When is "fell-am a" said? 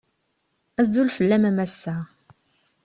1.17-1.51